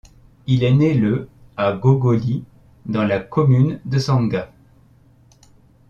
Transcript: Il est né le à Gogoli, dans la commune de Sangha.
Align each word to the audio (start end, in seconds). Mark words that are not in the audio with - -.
Il 0.47 0.63
est 0.63 0.73
né 0.73 0.95
le 0.95 1.29
à 1.57 1.73
Gogoli, 1.73 2.43
dans 2.87 3.03
la 3.03 3.19
commune 3.19 3.79
de 3.85 3.99
Sangha. 3.99 4.51